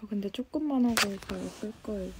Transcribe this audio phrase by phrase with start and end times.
[0.00, 2.12] 저 근데 조금만 하고 이거 끌 거예요.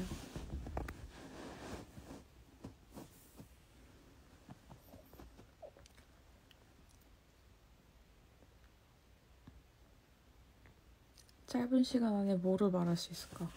[11.47, 13.49] 짧은 시간 안에 뭐를 말할 수 있을까?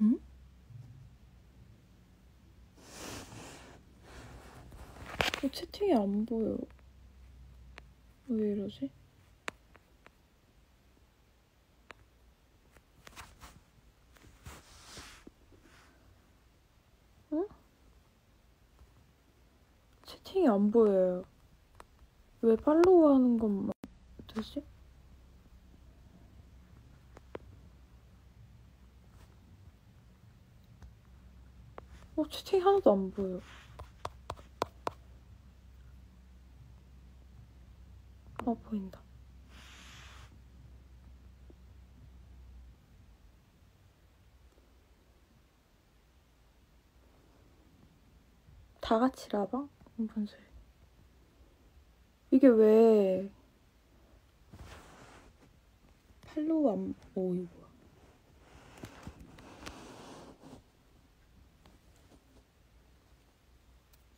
[0.00, 0.18] 응?
[5.42, 6.56] 어, 채팅이 안 보여.
[8.28, 8.90] 왜 이러지?
[17.32, 17.46] 응?
[20.04, 21.24] 채팅이 안 보여요.
[22.42, 23.72] 왜 팔로우 하는 것만
[24.28, 24.62] 되지?
[32.16, 33.40] 어, 채팅이 하나도 안 보여.
[38.48, 39.02] 어, 보인다.
[48.80, 49.68] 다 같이 라방?
[49.96, 50.40] 무슨 소리?
[52.30, 53.30] 이게 왜
[56.22, 57.50] 팔로우 안, 오, 이거.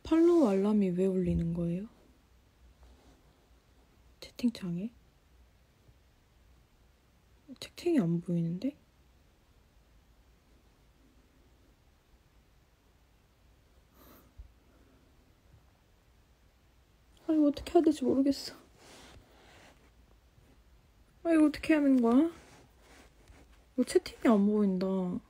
[0.03, 2.00] 팔로우 알람이 왜 울리는 거예요?
[4.41, 4.89] 채팅창에?
[7.59, 8.75] 채팅이 안 보이는데?
[17.27, 18.55] 아 이거 어떻게 해야 될지 모르겠어.
[21.23, 22.31] 아 이거 어떻게 하는 거야?
[23.75, 24.87] 이거 채팅이 안 보인다.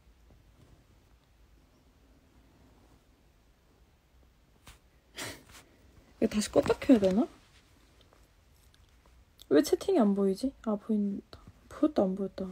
[6.22, 7.41] 이거 다시 껐다 켜야 되나?
[9.52, 10.54] 왜 채팅이 안 보이지?
[10.66, 11.40] 아 보인다.
[11.68, 12.48] 보였다 안 보였다.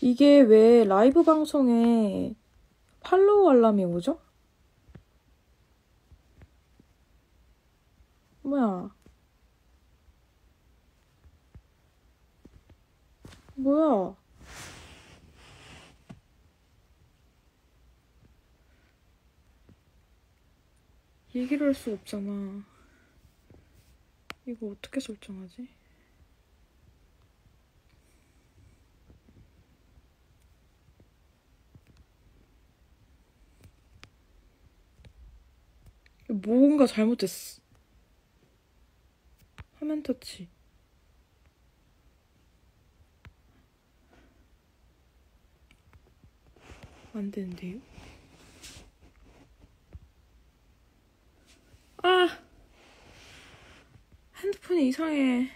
[0.00, 2.34] 이게 왜 라이브 방송에
[3.00, 4.20] 팔로우 알람이 오죠?
[8.42, 8.90] 뭐야?
[13.56, 14.16] 뭐야?
[21.34, 22.64] 얘기를 할 수 없잖아.
[24.48, 25.68] 이거 어떻게 설정하지?
[36.30, 37.60] 뭔가 잘못됐어.
[39.78, 40.48] 화면 터치.
[47.12, 47.87] 안 되는데요?
[54.68, 55.48] 10분 이상의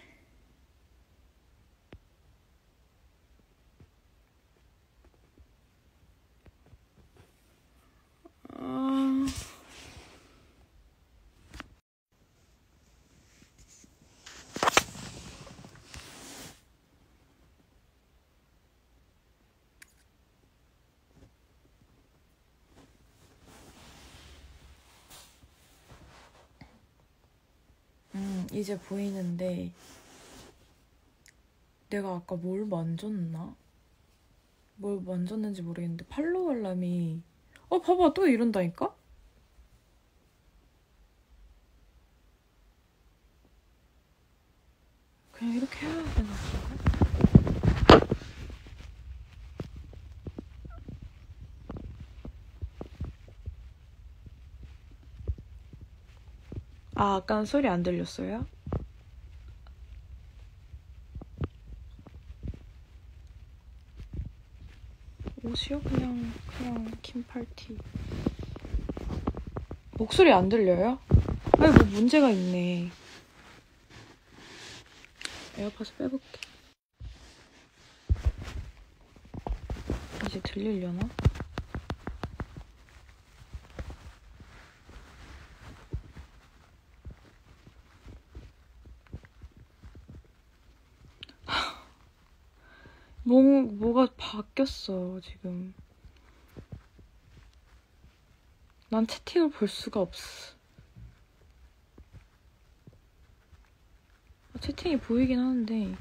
[28.53, 29.73] 이제 보이는데
[31.89, 33.55] 내가 아까 뭘 만졌나?
[34.77, 37.23] 뭘 만졌는지 모르겠는데 팔로우 알람이
[37.71, 38.95] 어 봐봐 또 이런다니까?
[45.33, 46.83] 그냥 이렇게 해야 되나 건가?
[57.03, 58.47] 아 아까는 소리 안 들렸어요?
[65.43, 65.81] 옷이요?
[65.81, 67.77] 그냥 그냥 긴 팔티
[69.99, 71.01] 목소리 안 들려요?
[71.59, 72.89] 아니 뭐 문제가 있네
[75.59, 76.41] 에어팟을 빼볼게
[80.29, 81.01] 이제 들리려나?
[93.25, 94.15] 뭐, 뭐가
[94.53, 95.75] 바뀌었어, 지금.
[98.91, 100.55] 난 채팅을 볼 수가 없어.
[104.61, 105.97] 채팅이 보이긴 하는데,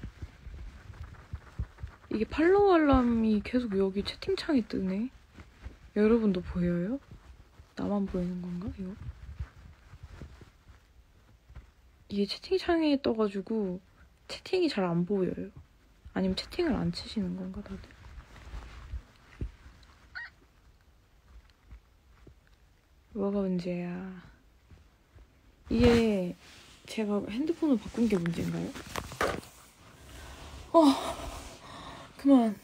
[2.14, 5.10] 이게 팔로우 알람이 계속 여기 채팅창에 뜨네.
[5.96, 7.00] 여러분도 보여요?
[7.76, 8.94] 나만 보이는 건가, 이거?
[12.10, 13.80] 이게 채팅창에 떠가지고
[14.28, 15.50] 채팅이 잘 안 보여요.
[16.14, 18.01] 아니면 채팅을 안 치시는 건가 다들?
[23.14, 24.24] 뭐가 문제야?
[25.70, 26.36] 이게
[26.86, 28.70] 제가 핸드폰을 바꾼 게 문제인가요?
[30.74, 30.82] 어,
[32.18, 32.56] 그만.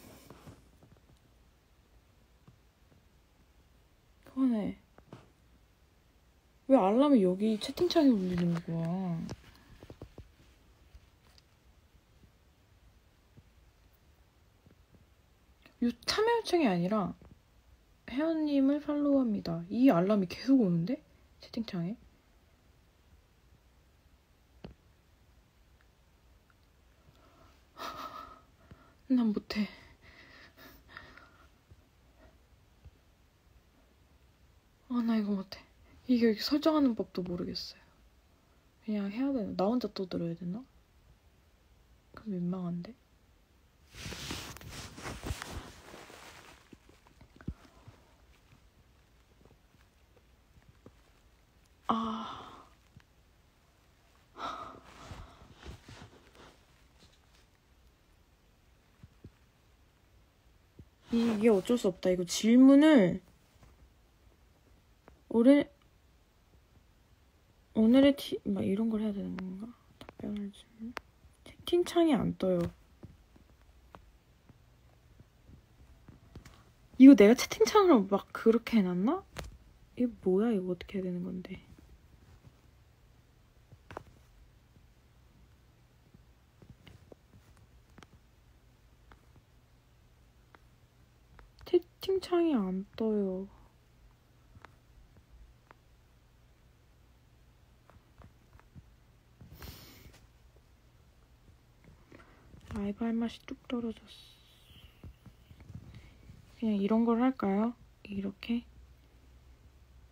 [4.23, 4.77] 그만해.
[6.69, 9.27] 왜 알람이 여기 채팅창에 울리는 거야?
[15.83, 17.13] 요 참여 요청이 아니라
[18.09, 19.65] 혜연님을 팔로우합니다.
[19.69, 21.01] 이 알람이 계속 오는데?
[21.41, 21.95] 채팅창에?
[29.07, 29.67] 난 못해.
[34.89, 35.59] 아, 나 이거 못해.
[36.07, 37.79] 이게 설정하는 법도 모르겠어요.
[38.85, 39.53] 그냥 해야 되나?
[39.57, 40.63] 나 혼자 또 들어야 되나?
[42.13, 42.95] 그럼 민망한데?
[51.87, 52.67] 아.
[61.11, 62.09] 이게 어쩔 수 없다.
[62.09, 63.21] 이거 질문을
[65.29, 65.69] 올해
[67.73, 69.67] 오늘의 티, 막 이런 걸 해야 되는 건가?
[69.99, 70.93] 답변을 질문.
[71.45, 72.59] 채팅창이 안 떠요.
[76.97, 79.23] 이거 내가 채팅창으로 막 그렇게 해놨나?
[79.95, 80.51] 이게 뭐야?
[80.53, 81.66] 이거 어떻게 해야 되는 건데?
[92.07, 93.49] 채팅창이 안 떠요.
[102.73, 104.07] 라이브 할 맛이 뚝 떨어졌어.
[106.57, 107.73] 그냥 이런 걸 할까요?
[108.03, 108.63] 이렇게?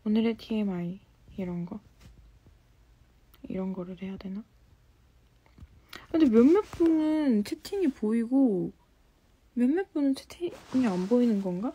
[0.03, 0.99] 오늘의 TMI
[1.37, 1.79] 이런 거?
[3.43, 4.43] 이런 거를 해야 되나?
[6.11, 8.73] 근데 몇몇 분은 채팅이 보이고
[9.53, 11.73] 몇몇 분은 채팅이 안 보이는 건가?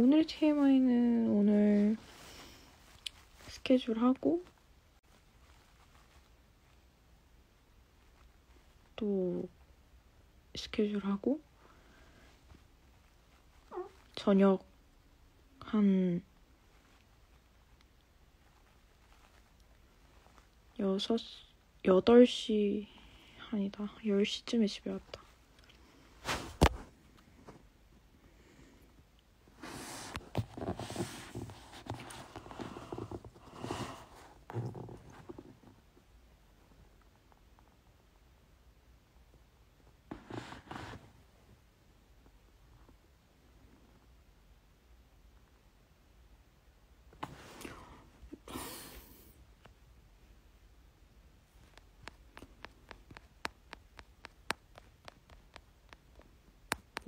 [0.00, 1.96] 오늘 TMI는 오늘
[3.48, 4.44] 스케줄 하고
[8.94, 9.48] 또
[10.54, 11.40] 스케줄 하고
[14.14, 14.64] 저녁
[15.58, 16.22] 한
[20.78, 21.18] 여섯,
[21.84, 22.86] 여덟 시
[23.50, 23.92] 아니다.
[24.06, 25.27] 열 시쯤에 집에 왔다.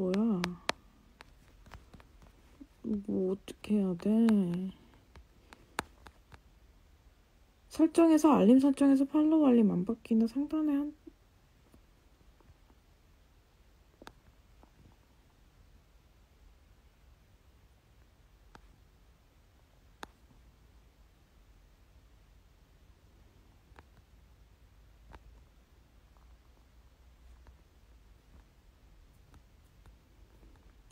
[0.00, 0.40] 뭐야?
[2.82, 4.70] 뭐 어떻게 해야 돼?
[7.68, 10.94] 설정에서 알림 설정에서 팔로우 알림 안 받기는 상단에 한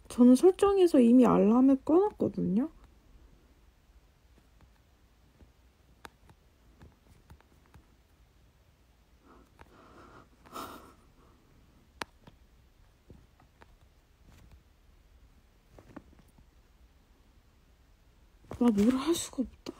[0.08, 2.70] 저는 설정에서 이미 알람을 꺼놨거든요.
[18.60, 19.77] 나뭘할 수가 없다.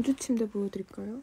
[0.00, 1.22] 공주 침대 보여드릴까요?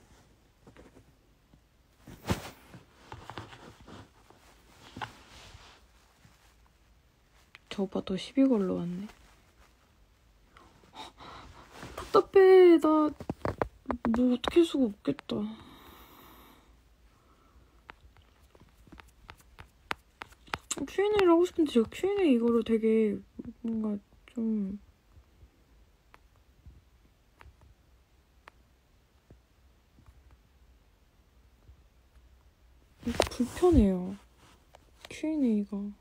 [7.70, 9.08] 저 오빠 더 시비 걸러 왔네.
[11.96, 12.78] 답답해.
[12.80, 12.88] 나
[14.16, 15.38] 뭐 어떻게 할 수가 없겠다.
[20.88, 23.18] Q&A를 하고 싶은데 제가 Q&A 이거를 되게
[23.62, 24.80] 뭔가 좀
[33.58, 34.16] 불편해요.
[35.10, 35.92] Q&A가.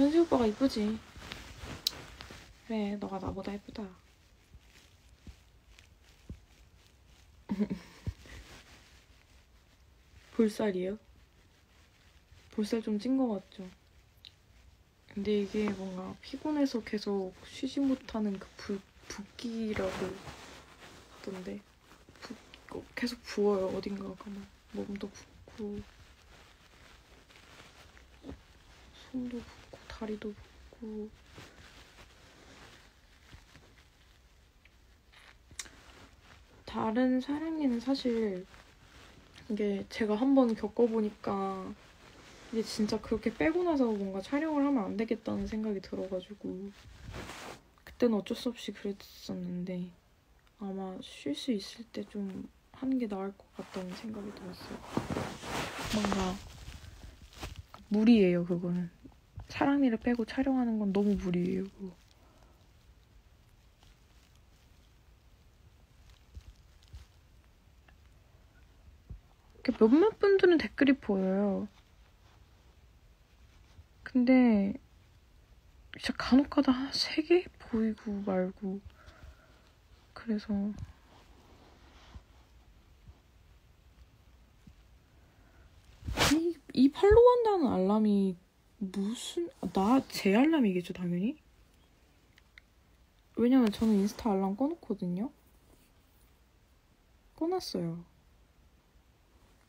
[0.00, 0.98] 현지 오빠가 이쁘지.
[2.66, 3.86] 그래, 너가 나보다 예쁘다.
[10.32, 10.98] 볼살이에요?
[12.52, 13.68] 볼살 좀 찐거 같죠?
[15.12, 19.90] 근데 이게 뭔가 피곤해서 계속 쉬지 못하는 그 부, 붓기라고
[21.18, 21.60] 하던데
[22.22, 22.34] 부,
[22.70, 25.82] 어, 계속 부어요 어딘가가 막 몸도 붓고
[29.10, 29.59] 손도 붓고
[30.00, 30.32] 다리도
[30.80, 31.10] 붓고
[36.64, 38.46] 다른 사랑니는 사실
[39.50, 41.74] 이게 제가 한번 겪어보니까
[42.52, 46.70] 이게 진짜 그렇게 빼고 나서 뭔가 촬영을 하면 안 되겠다는 생각이 들어가지고
[47.84, 49.90] 그때는 어쩔 수 없이 그랬었는데
[50.60, 54.78] 아마 쉴 수 있을 때 좀 하는 게 나을 것 같다는 생각이 들었어요.
[55.94, 56.34] 뭔가
[57.88, 58.88] 무리예요 그거는
[59.50, 61.94] 사랑니를 빼고 촬영하는 건 너무 무리예요 그거.
[69.78, 71.68] 몇몇 분들은 댓글이 보여요.
[74.02, 74.74] 근데
[75.98, 78.80] 진짜 간혹가다 한 세 개 보이고 말고
[80.14, 80.72] 그래서
[86.34, 88.36] 이, 이 팔로우 한다는 알람이
[88.80, 91.36] 무슨 나 제 알람이겠죠 당연히?
[93.36, 95.30] 왜냐면 저는 인스타 알람 꺼놓거든요?
[97.36, 98.04] 꺼놨어요.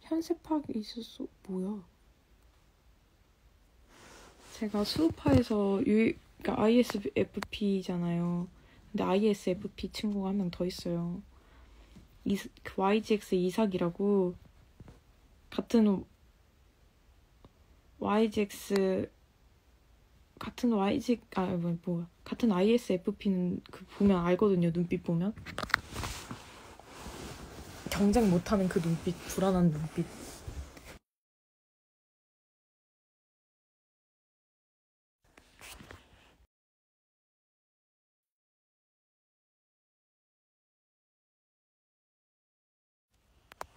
[0.02, 1.26] 현세팍이 있었어.
[1.48, 1.84] 뭐야?
[4.54, 8.48] 제가 수우파에서 유, 그러니까 ISFP잖아요.
[8.92, 11.22] 근데 ISFP 친구가 한 명 더 있어요.
[12.26, 14.36] 이, 그 YGX 이삭이라고
[15.50, 16.06] 같은
[18.02, 19.08] YGX
[20.40, 24.72] 같은 YG 아뭐 뭐, 같은 ISFP는 그 보면 알거든요.
[24.72, 25.36] 눈빛 보면
[27.92, 30.06] 경쟁 못하는 그 눈빛 불안한 눈빛.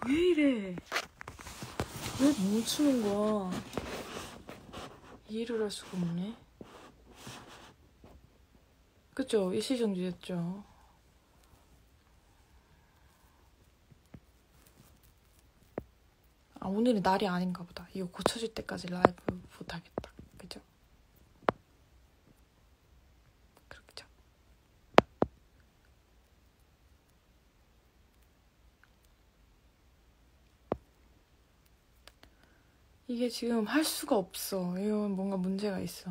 [0.06, 0.76] 왜 이래?
[2.20, 3.50] 왜 멈추는 거야?
[5.28, 6.36] 이해를 할 수가 없네.
[9.14, 9.52] 그쵸?
[9.52, 10.64] 일시정지했죠.
[16.60, 17.86] 아, 오늘은 날이 아닌가 보다.
[17.94, 19.12] 이거 고쳐질 때까지 라이브
[19.58, 20.10] 못하겠다.
[20.38, 20.60] 그죠?
[23.68, 24.06] 그렇죠.
[33.14, 34.76] 이게 지금 할 수가 없어.
[34.76, 36.10] 이건 뭔가 문제가 있어.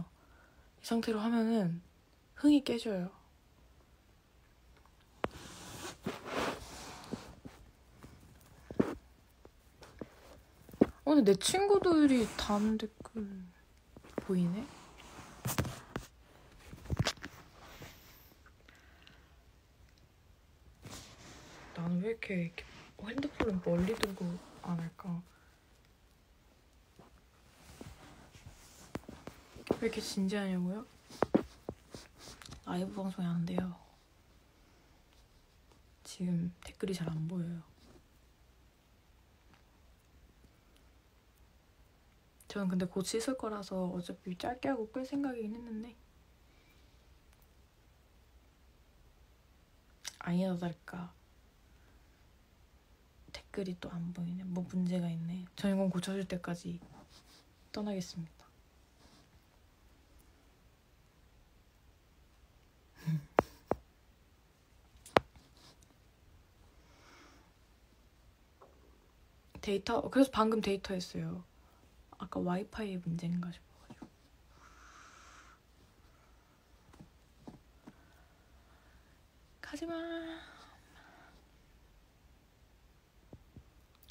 [0.81, 1.81] 이 상태로 하면은
[2.36, 3.12] 흥이 깨져요.
[11.03, 13.27] 오늘 내 친구들이 단 댓글
[14.15, 14.65] 보이네?
[21.75, 22.63] 나는 왜 이렇게, 이렇게
[23.05, 24.25] 핸드폰을 멀리 들고
[24.62, 25.22] 안 할까?
[29.83, 30.85] 왜 이렇게 진지하냐고요?
[32.65, 33.75] 라이브 방송이 안 돼요.
[36.05, 37.61] 지금 댓글이 잘 안 보여요.
[42.47, 45.97] 저는 근데 곧 씻을 거라서 어차피 짧게 하고 끌 생각이긴 했는데
[50.19, 51.13] 아니나 다를까
[53.33, 54.45] 댓글이 또 안 보이네.
[54.45, 55.43] 뭐 문제가 있네.
[55.57, 56.79] 전 이건 고쳐질 때까지
[57.73, 58.42] 떠나겠습니다.
[69.63, 71.43] 데이터 그래서 방금 데이터 했어요.
[72.17, 74.08] 아까 와이파이 문제인가 싶어가지고.
[79.62, 79.93] 가지마.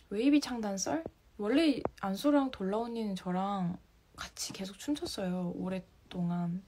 [0.09, 1.04] 웨이비 창단 썰?
[1.38, 3.78] 원래 안쏘랑 돌라 언니는 저랑
[4.16, 5.52] 같이 계속 춤췄어요.
[5.54, 6.62] 오랫 오랫동안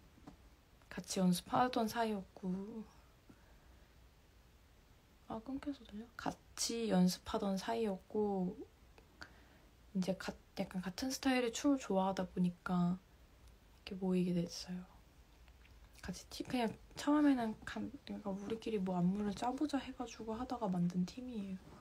[0.88, 2.84] 같이 연습하던 사이였고
[5.28, 6.06] 아 끊겨서 들려?
[6.16, 8.56] 같이 연습하던 사이였고
[9.94, 12.98] 이제 가, 약간 같은 스타일의 춤을 좋아하다 보니까
[13.84, 14.84] 이렇게 모이게 됐어요.
[16.02, 21.73] 같이 팀 그냥 처음에는 간, 그러니까 우리끼리 뭐 안무를 짜보자 해가지고 하다가 만든 팀이에요.